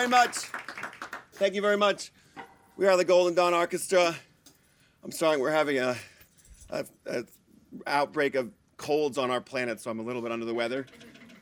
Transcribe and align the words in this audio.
very 0.00 0.08
much. 0.08 0.36
Thank 1.34 1.54
you 1.54 1.60
very 1.60 1.76
much. 1.76 2.10
We 2.78 2.86
are 2.86 2.96
the 2.96 3.04
Golden 3.04 3.34
Dawn 3.34 3.52
Arkestra. 3.52 4.16
I'm 5.04 5.12
sorry 5.12 5.36
we're 5.36 5.50
having 5.50 5.78
a, 5.78 5.94
a, 6.70 6.86
a 7.04 7.24
outbreak 7.86 8.34
of 8.34 8.50
colds 8.78 9.18
on 9.18 9.30
our 9.30 9.42
planet, 9.42 9.78
so 9.78 9.90
I'm 9.90 9.98
a 9.98 10.02
little 10.02 10.22
bit 10.22 10.32
under 10.32 10.46
the 10.46 10.54
weather. 10.54 10.86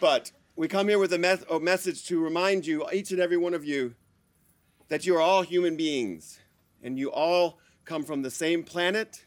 But 0.00 0.32
we 0.56 0.66
come 0.66 0.88
here 0.88 0.98
with 0.98 1.12
a, 1.12 1.46
a 1.48 1.60
message 1.60 2.04
to 2.06 2.18
remind 2.18 2.66
you, 2.66 2.84
each 2.92 3.12
and 3.12 3.20
every 3.20 3.36
one 3.36 3.54
of 3.54 3.64
you, 3.64 3.94
that 4.88 5.06
you 5.06 5.14
are 5.14 5.20
all 5.20 5.42
human 5.42 5.76
beings 5.76 6.40
and 6.82 6.98
you 6.98 7.12
all 7.12 7.60
come 7.84 8.02
from 8.02 8.22
the 8.22 8.32
same 8.32 8.64
planet 8.64 9.26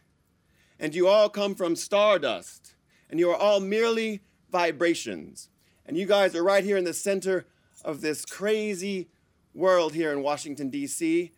and 0.81 0.93
you 0.93 1.07
all 1.07 1.29
come 1.29 1.55
from 1.55 1.77
stardust 1.77 2.75
and 3.09 3.21
you 3.21 3.29
are 3.29 3.37
all 3.37 3.61
merely 3.61 4.19
vibrations. 4.51 5.47
And 5.85 5.95
you 5.95 6.07
guys 6.07 6.35
are 6.35 6.43
right 6.43 6.65
here 6.65 6.75
in 6.75 6.83
the 6.83 6.93
center 6.93 7.45
of 7.85 8.01
this 8.01 8.25
crazy 8.25 9.07
world 9.53 9.93
here 9.93 10.11
in 10.11 10.23
Washington, 10.23 10.69
D.C. 10.69 11.31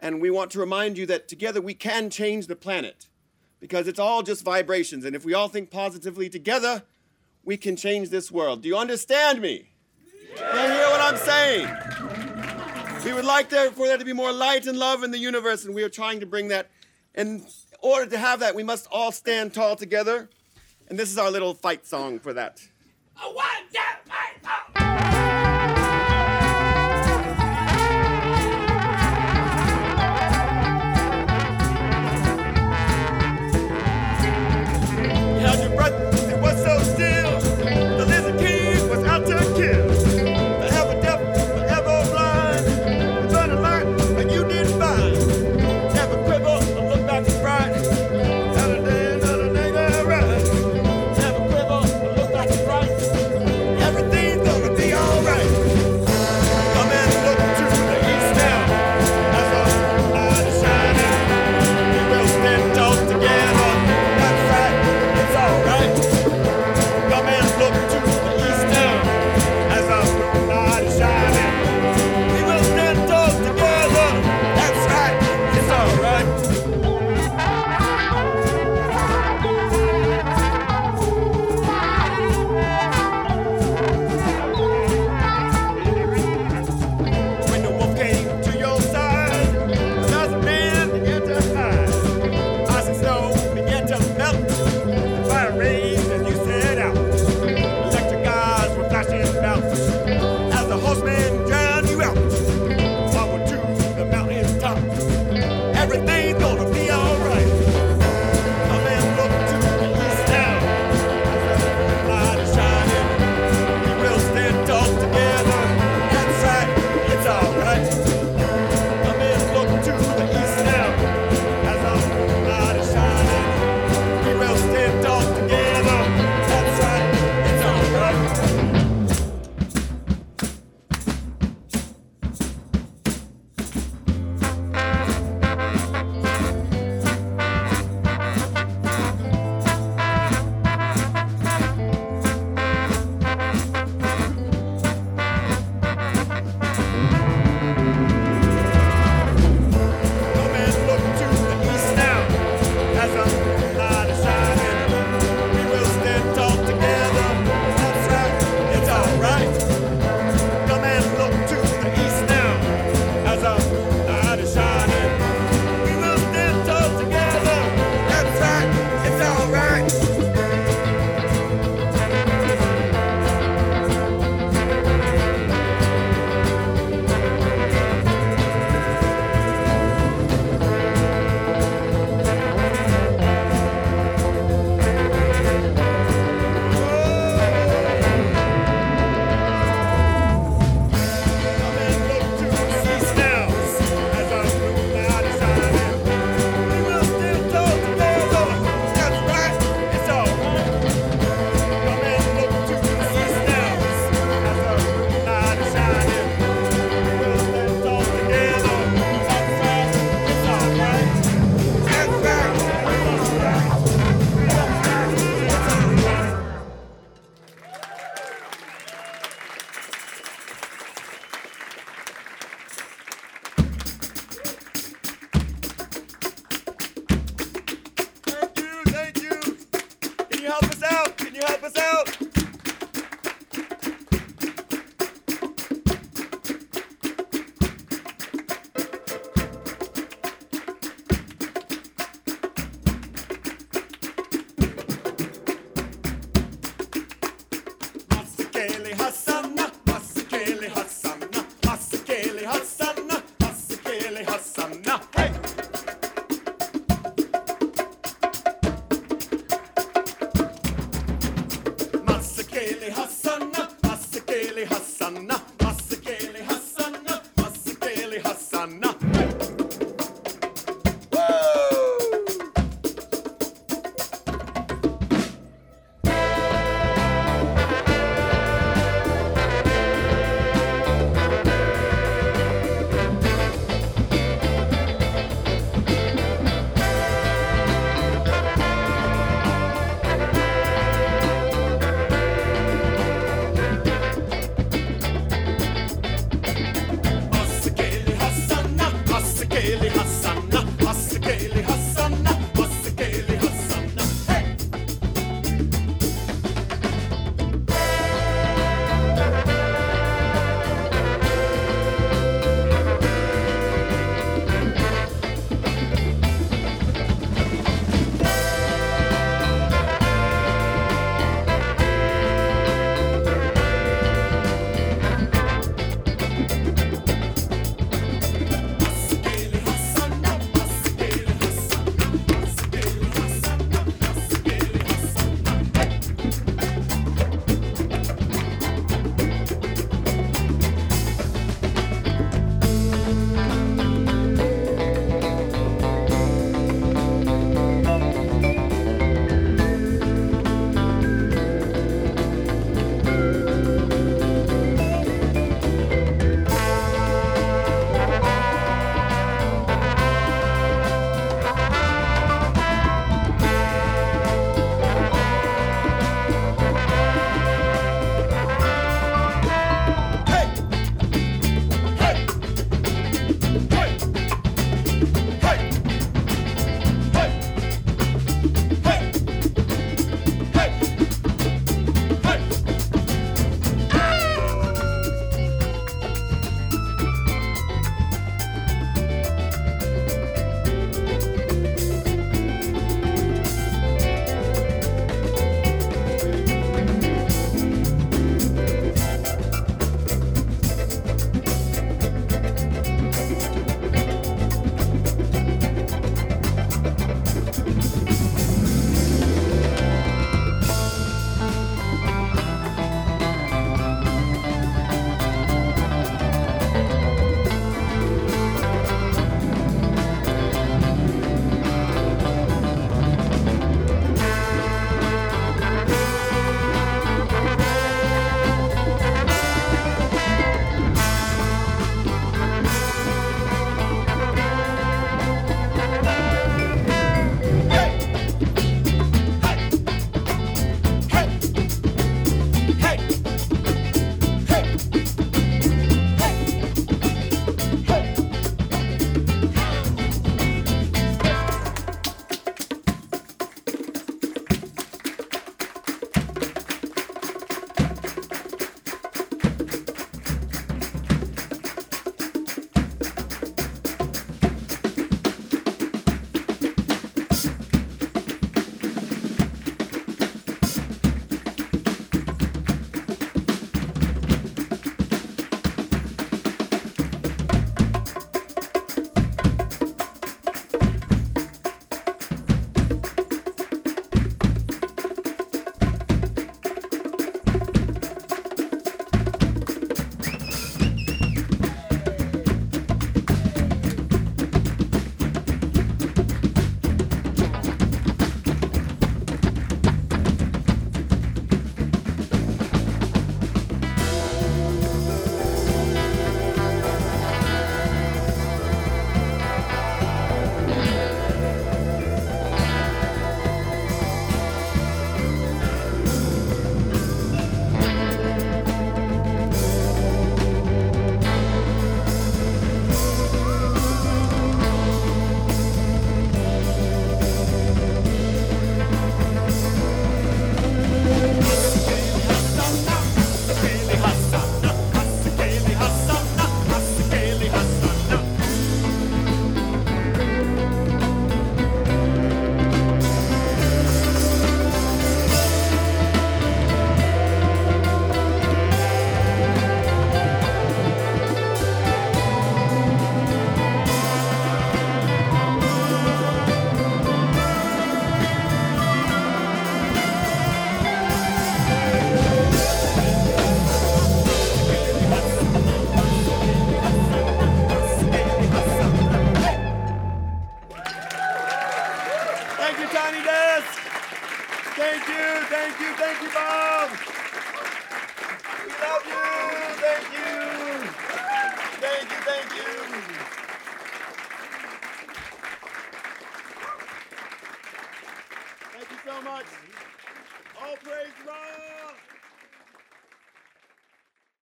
And 0.00 0.20
we 0.20 0.30
want 0.30 0.50
to 0.52 0.58
remind 0.58 0.98
you 0.98 1.06
that 1.06 1.28
together 1.28 1.60
we 1.60 1.74
can 1.74 2.10
change 2.10 2.46
the 2.46 2.56
planet 2.56 3.08
because 3.60 3.86
it's 3.86 3.98
all 3.98 4.22
just 4.22 4.44
vibrations. 4.44 5.04
And 5.04 5.14
if 5.14 5.24
we 5.24 5.34
all 5.34 5.48
think 5.48 5.70
positively 5.70 6.28
together, 6.28 6.82
we 7.44 7.56
can 7.56 7.76
change 7.76 8.08
this 8.08 8.30
world. 8.30 8.62
Do 8.62 8.68
you 8.68 8.76
understand 8.76 9.40
me? 9.40 9.68
Yeah. 10.36 10.52
Do 10.52 10.58
you 10.60 10.68
hear 10.72 10.90
what 10.90 11.00
I'm 11.00 11.16
saying? 11.16 11.68
We 13.04 13.12
would 13.14 13.24
like 13.24 13.48
there, 13.48 13.70
for 13.70 13.86
there 13.86 13.96
to 13.96 14.04
be 14.04 14.12
more 14.12 14.32
light 14.32 14.66
and 14.66 14.78
love 14.78 15.02
in 15.02 15.10
the 15.10 15.18
universe, 15.18 15.64
and 15.64 15.74
we 15.74 15.82
are 15.82 15.88
trying 15.88 16.20
to 16.20 16.26
bring 16.26 16.48
that. 16.48 16.70
In 17.14 17.44
order 17.80 18.10
to 18.10 18.18
have 18.18 18.40
that, 18.40 18.54
we 18.54 18.62
must 18.62 18.86
all 18.90 19.10
stand 19.10 19.54
tall 19.54 19.74
together. 19.74 20.28
And 20.88 20.98
this 20.98 21.10
is 21.10 21.16
our 21.16 21.30
little 21.30 21.54
fight 21.54 21.86
song 21.86 22.18
for 22.18 22.32
that. 22.34 22.60
A 23.16 23.32
one, 23.32 23.46
two, 23.72 23.80
three, 24.04 24.12
four. 24.42 24.59